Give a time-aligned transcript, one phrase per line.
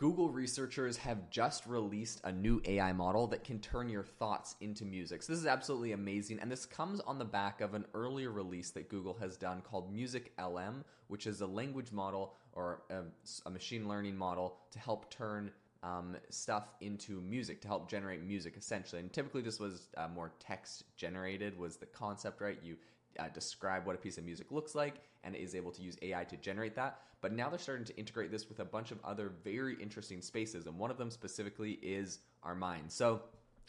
[0.00, 4.86] Google researchers have just released a new AI model that can turn your thoughts into
[4.86, 5.22] music.
[5.22, 8.70] So this is absolutely amazing, and this comes on the back of an earlier release
[8.70, 13.02] that Google has done called Music LM, which is a language model or a,
[13.44, 15.50] a machine learning model to help turn
[15.82, 19.02] um, stuff into music to help generate music essentially.
[19.02, 22.58] And typically, this was uh, more text generated, was the concept, right?
[22.62, 22.76] You
[23.18, 26.24] uh, describe what a piece of music looks like and is able to use AI
[26.24, 27.00] to generate that.
[27.20, 30.66] But now they're starting to integrate this with a bunch of other very interesting spaces,
[30.66, 32.94] and one of them specifically is our minds.
[32.94, 33.22] So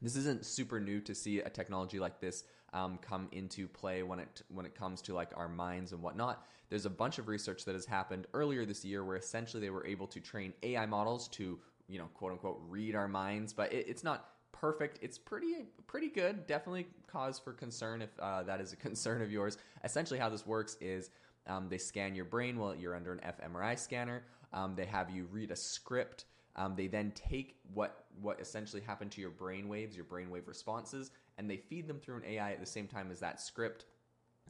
[0.00, 4.18] this isn't super new to see a technology like this um, come into play when
[4.18, 6.46] it when it comes to like our minds and whatnot.
[6.70, 9.86] There's a bunch of research that has happened earlier this year where essentially they were
[9.86, 13.86] able to train AI models to you know quote unquote read our minds, but it,
[13.88, 14.98] it's not perfect.
[15.02, 16.46] It's pretty pretty good.
[16.46, 19.58] Definitely cause for concern if uh, that is a concern of yours.
[19.84, 21.10] Essentially, how this works is
[21.46, 24.22] um, they scan your brain while you're under an fMRI scanner.
[24.52, 26.26] Um, they have you read a script.
[26.56, 31.10] Um, they then take what what essentially happened to your brain waves, your brainwave responses,
[31.36, 33.86] and they feed them through an AI at the same time as that script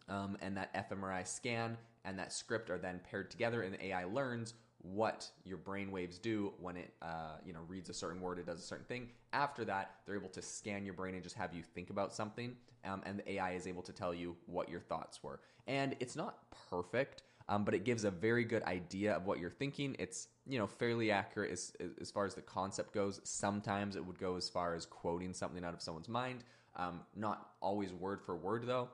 [0.09, 4.05] um, and that fMRI scan and that script are then paired together, and the AI
[4.05, 8.39] learns what your brain waves do when it uh, you know reads a certain word
[8.39, 9.09] it does a certain thing.
[9.33, 12.55] After that they're able to scan your brain and just have you think about something
[12.85, 15.41] um, and the ai is able to tell you what your thoughts were.
[15.67, 16.39] And it's not
[16.71, 19.97] perfect um, but it gives a very good idea of what you're thinking.
[19.99, 23.21] It's you know fairly accurate as, as far as the concept goes.
[23.25, 26.45] Sometimes it would go as far as quoting something out of someone's mind.
[26.77, 28.89] Um, not always word for word though.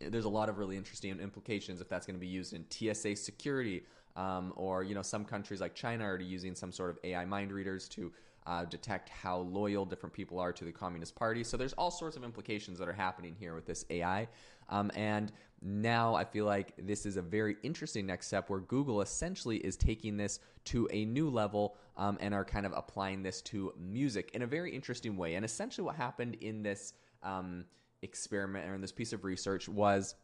[0.00, 3.14] There's a lot of really interesting implications if that's going to be used in tsa
[3.14, 3.82] security
[4.16, 7.52] um, or you know some countries like China are using some sort of AI mind
[7.52, 8.12] readers to
[8.46, 11.44] uh, detect how loyal different people are to the Communist Party.
[11.44, 14.28] So there's all sorts of implications that are happening here with this AI,
[14.68, 19.00] um, and now I feel like this is a very interesting next step where Google
[19.00, 23.40] essentially is taking this to a new level um, and are kind of applying this
[23.42, 25.36] to music in a very interesting way.
[25.36, 27.64] And essentially, what happened in this um,
[28.02, 30.16] experiment or in this piece of research was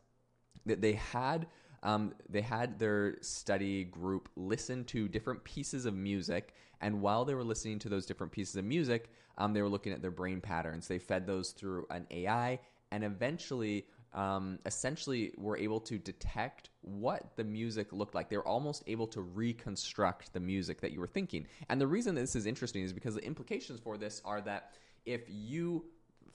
[0.67, 1.47] that they had
[1.83, 6.55] um, they had their study group listen to different pieces of music.
[6.81, 9.93] And while they were listening to those different pieces of music, um, they were looking
[9.93, 10.89] at their brain patterns.
[10.89, 17.37] They fed those through an AI and eventually, um, essentially, were able to detect what
[17.37, 18.29] the music looked like.
[18.29, 21.47] They were almost able to reconstruct the music that you were thinking.
[21.69, 24.75] And the reason this is interesting is because the implications for this are that
[25.05, 25.85] if you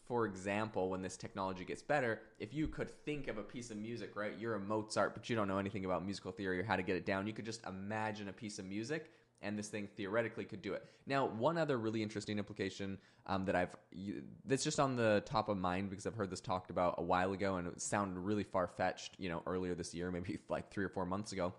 [0.06, 3.78] for example, when this technology gets better, if you could think of a piece of
[3.78, 4.34] music, right?
[4.38, 6.96] You're a Mozart, but you don't know anything about musical theory or how to get
[6.96, 7.26] it down.
[7.26, 10.86] You could just imagine a piece of music, and this thing theoretically could do it.
[11.06, 12.98] Now, one other really interesting implication
[13.28, 13.76] um, that I've
[14.46, 17.32] that's just on the top of mind because I've heard this talked about a while
[17.32, 20.84] ago, and it sounded really far fetched, you know, earlier this year, maybe like three
[20.84, 21.54] or four months ago.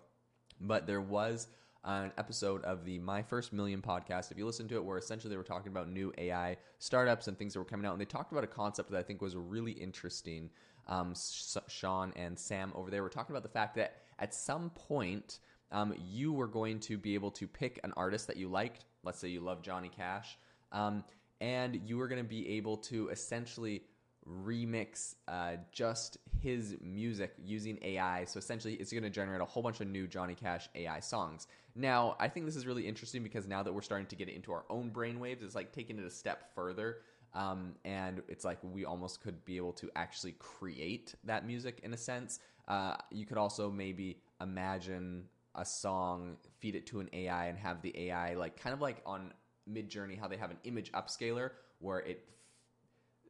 [0.61, 1.47] But there was
[1.85, 4.31] an episode of the My First Million podcast.
[4.31, 7.37] If you listen to it, where essentially they were talking about new AI startups and
[7.37, 9.35] things that were coming out, and they talked about a concept that I think was
[9.35, 10.49] really interesting.
[10.87, 15.39] Um, Shaan and Sam over there were talking about the fact that at some point
[15.71, 18.85] um, you were going to be able to pick an artist that you liked.
[19.03, 20.37] Let's say you love Johnny Cash,
[20.71, 21.03] um,
[21.39, 23.83] and you were going to be able to essentially
[24.27, 28.25] remix uh, just his music using AI.
[28.25, 31.47] So essentially, it's going to generate a whole bunch of new Johnny Cash AI songs.
[31.75, 34.35] Now, I think this is really interesting because now that we're starting to get it
[34.35, 36.97] into our own brainwaves, it's like taking it a step further.
[37.33, 41.93] Um, and it's like we almost could be able to actually create that music in
[41.93, 42.39] a sense.
[42.67, 47.81] Uh, you could also maybe imagine a song, feed it to an AI, and have
[47.81, 49.33] the AI like kind of like on
[49.69, 52.25] Midjourney, how they have an image upscaler where it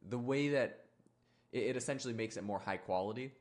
[0.08, 0.85] the way that
[1.52, 3.32] it, it essentially makes it more high quality.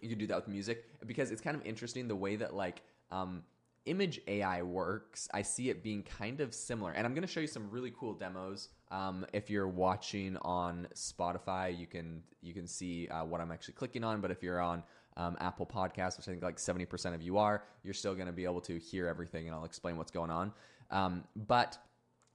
[0.00, 2.82] You could do that with music because it's kind of interesting the way that like
[3.10, 3.42] um,
[3.86, 5.28] image AI works.
[5.32, 7.92] I see it being kind of similar, and I'm going to show you some really
[7.98, 8.68] cool demos.
[8.90, 13.74] Um, if you're watching on Spotify, you can you can see uh, what I'm actually
[13.74, 14.20] clicking on.
[14.20, 14.82] But if you're on
[15.16, 18.32] um, Apple Podcasts, which I think like 70% of you are, you're still going to
[18.32, 20.52] be able to hear everything, and I'll explain what's going on.
[20.90, 21.76] Um, but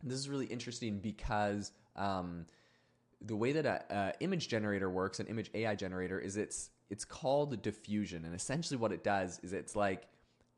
[0.03, 2.45] this is really interesting because um,
[3.25, 7.05] the way that a, a, image generator works, an image AI generator, is it's it's
[7.05, 10.07] called diffusion, and essentially what it does is it's like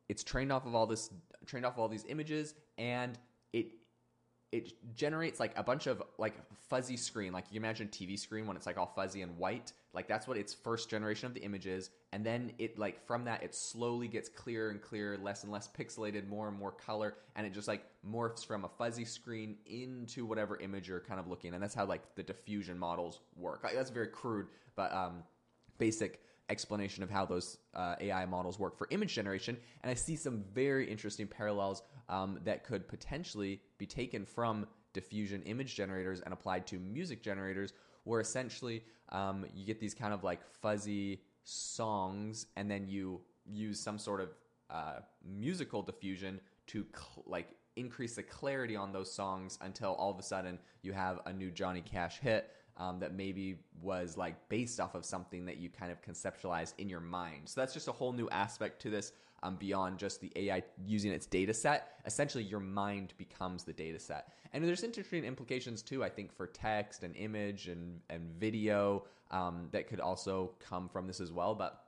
[0.09, 1.09] it's trained off of all this
[1.45, 3.17] trained off of all these images, and
[3.53, 3.67] it
[4.55, 6.33] it generates like a bunch of like
[6.69, 7.33] fuzzy screen.
[7.33, 9.73] Like you imagine tv screen when it's like all fuzzy and white?
[9.93, 13.43] Like that's what its first generation of the images and then it like from that
[13.43, 17.45] it slowly gets clearer and clearer less and less pixelated more and more color and
[17.45, 21.53] it just like morphs from a fuzzy screen into whatever image you're kind of looking
[21.53, 23.61] and that's how like the diffusion models work.
[23.63, 24.47] Like, that's a very crude
[24.77, 25.23] but um
[25.77, 29.57] basic explanation of how those uh, AI models work for image generation.
[29.83, 35.41] And I see some very interesting parallels um, that could potentially be taken from diffusion
[35.43, 37.73] image generators and applied to music generators,
[38.03, 43.79] where essentially um, you get these kind of like fuzzy songs, and then you use
[43.79, 44.29] some sort of
[44.69, 50.17] uh, musical diffusion to cl- like increase the clarity on those songs until all of
[50.17, 54.79] a sudden you have a new Johnny Cash hit um, that maybe was like based
[54.79, 57.41] off of something that you kind of conceptualized in your mind.
[57.45, 59.11] So that's just a whole new aspect to this
[59.45, 61.99] um, beyond just the AI using its data set.
[62.05, 64.29] Essentially, your mind becomes the data set.
[64.53, 69.67] And there's interesting implications too, I think, for text and image and, and video um,
[69.71, 71.53] that could also come from this as well.
[71.53, 71.83] But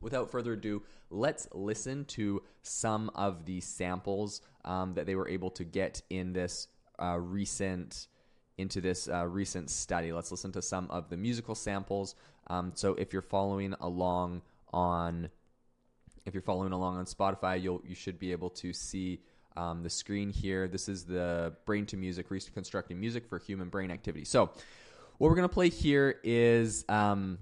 [0.00, 5.50] without further ado, let's listen to some of the samples um, that they were able
[5.50, 6.68] to get in this
[6.98, 8.06] uh, recent
[8.58, 10.12] into this uh, recent study.
[10.12, 12.14] Let's listen to some of the musical samples.
[12.48, 14.42] Um, so if you're following along
[14.72, 15.30] on
[16.24, 19.20] if you're following along on Spotify, you'll you should be able to see
[19.56, 20.68] um, the screen here.
[20.68, 24.24] This is the Brain to Music reconstructing music for human brain activity.
[24.24, 24.46] So
[25.18, 26.84] what we're gonna play here is.
[26.88, 27.38] Um,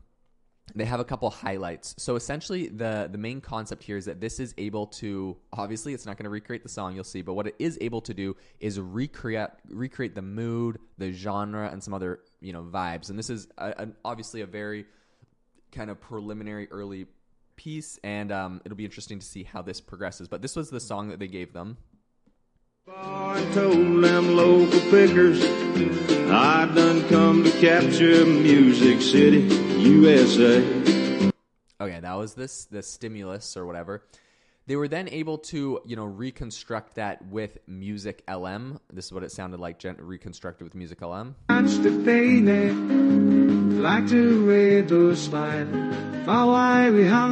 [0.74, 1.94] they have a couple highlights.
[1.98, 6.06] So essentially, the the main concept here is that this is able to obviously it's
[6.06, 8.36] not going to recreate the song you'll see, but what it is able to do
[8.60, 13.10] is recreate recreate the mood, the genre, and some other you know vibes.
[13.10, 14.86] And this is a, obviously a very
[15.72, 17.06] kind of preliminary early
[17.60, 20.28] piece, and um, it'll be interesting to see how this progresses.
[20.28, 21.76] But this was the song that they gave them.
[22.88, 25.44] I told them local pickers
[26.32, 29.42] I done come to capture Music City,
[29.78, 30.62] USA.
[31.80, 34.04] Okay, that was this the stimulus or whatever.
[34.66, 38.78] They were then able to, you know, reconstruct that with Music LM.
[38.92, 41.34] This is what it sounded like reconstructed with Music LM.
[43.70, 45.66] Like to read the smile.
[46.24, 47.30] Why we have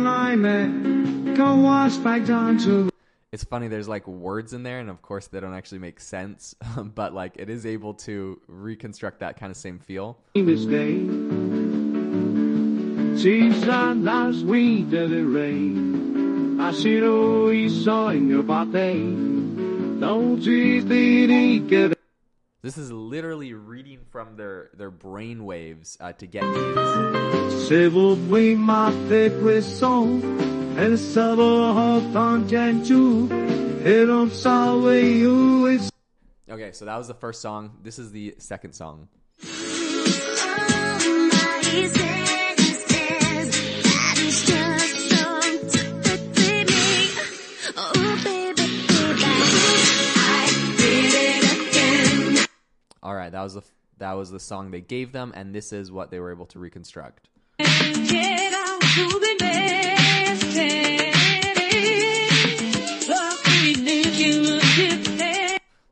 [1.36, 2.90] Go watch back down to
[3.30, 6.54] it's funny there's like words in there and of course they don't actually make sense
[6.94, 10.18] but like it is able to reconstruct that kind of same feel.
[14.04, 18.94] Last week that it rained I see oh, no saw in your body
[20.00, 21.97] don't you
[22.60, 27.68] this is literally reading from their their brain waves uh, to get these.
[36.50, 37.78] Okay, so that was the first song.
[37.82, 39.08] This is the second song.
[53.28, 53.62] Right, that was the
[53.98, 56.58] that was the song they gave them, and this is what they were able to
[56.58, 57.28] reconstruct.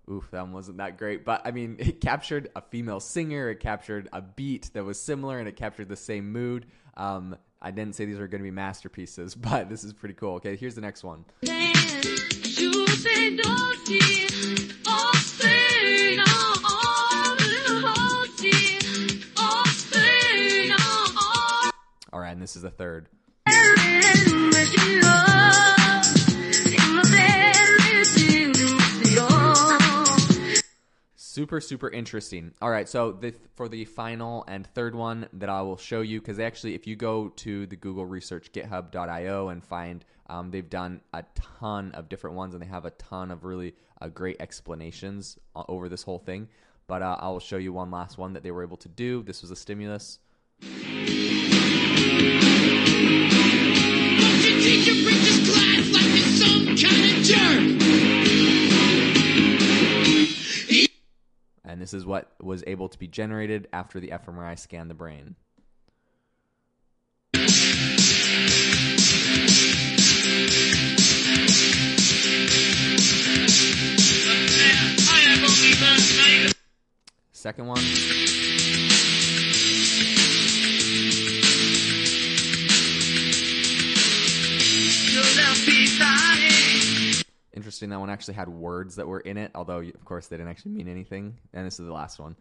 [0.09, 1.25] Oof, that one wasn't that great.
[1.25, 5.39] But I mean, it captured a female singer, it captured a beat that was similar,
[5.39, 6.67] and it captured the same mood.
[6.97, 10.35] Um, I didn't say these are going to be masterpieces, but this is pretty cool.
[10.37, 11.25] Okay, here's the next one.
[22.47, 23.09] This is the third.
[31.17, 32.55] Super, super interesting.
[32.63, 36.21] All right, so the, for the final and third one that I will show you,
[36.21, 41.01] because actually, if you go to the Google Research GitHub.io and find, um, they've done
[41.13, 45.37] a ton of different ones and they have a ton of really uh, great explanations
[45.57, 46.47] uh, over this whole thing.
[46.87, 49.25] But uh, I will show you one last one that they were able to do.
[49.25, 50.21] This was a stimulus.
[61.77, 65.37] And this is what was able to be generated after the fMRI scanned the brain.
[77.33, 77.83] Second one.
[87.77, 90.49] Interesting, that one actually had words that were in it, although, of course, they didn't
[90.49, 91.37] actually mean anything.
[91.53, 92.35] And this is the last one.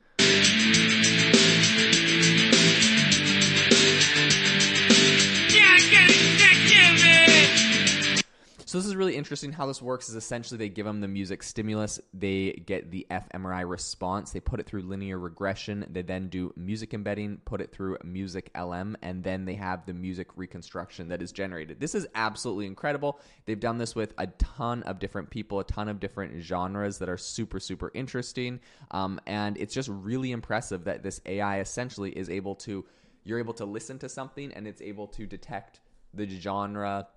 [8.76, 9.54] So this is really interesting.
[9.54, 13.70] How this works is essentially they give them the music stimulus, they get the fMRI
[13.70, 17.98] response, they put it through linear regression, they then do music embedding, put it through
[18.04, 21.80] music LM, and then they have the music reconstruction that is generated.
[21.80, 23.22] This is absolutely incredible.
[23.46, 27.08] They've done this with a ton of different people, a ton of different genres that
[27.08, 28.60] are super super interesting,
[28.92, 32.84] um, and it's just really impressive that this AI essentially is able to
[33.24, 35.80] you're able to listen to something and it's able to detect
[36.14, 37.08] the genre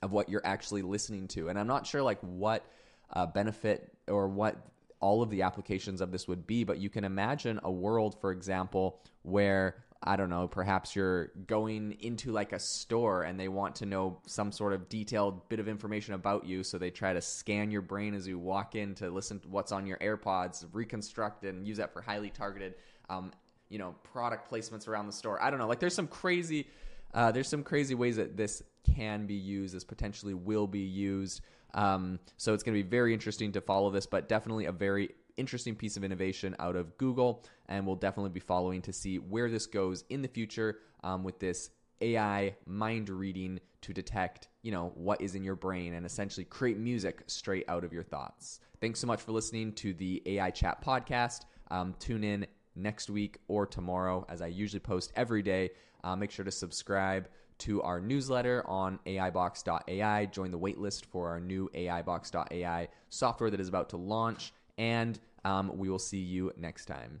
[0.00, 1.48] of what you're actually listening to.
[1.48, 2.64] And I'm not sure like what
[3.12, 4.56] uh, benefit or what
[5.00, 8.30] all of the applications of this would be, but you can imagine a world, for
[8.30, 13.76] example, where I don't know, perhaps you're going into like a store and they want
[13.76, 16.64] to know some sort of detailed bit of information about you.
[16.64, 19.70] So they try to scan your brain as you walk in to listen to what's
[19.70, 22.74] on your AirPods, reconstruct and use that for highly targeted,
[23.10, 23.32] um,
[23.68, 25.40] you know, product placements around the store.
[25.40, 25.68] I don't know.
[25.68, 26.66] Like there's some crazy
[27.14, 28.62] uh, there's some crazy ways that this
[28.94, 31.40] can be used, this potentially will be used.
[31.74, 35.10] Um, so it's going to be very interesting to follow this, but definitely a very
[35.36, 37.44] interesting piece of innovation out of Google.
[37.66, 41.38] And we'll definitely be following to see where this goes in the future um, with
[41.38, 46.44] this AI mind reading to detect, you know, what is in your brain and essentially
[46.44, 48.60] create music straight out of your thoughts.
[48.80, 51.42] Thanks so much for listening to the AI Chat podcast.
[51.70, 55.70] Um, tune in next week or tomorrow as I usually post every day.
[56.04, 60.26] Uh, make sure to subscribe to our newsletter on AIbox.ai.
[60.26, 65.70] Join the waitlist for our new AIbox.ai software that is about to launch, and um,
[65.76, 67.20] we will see you next time.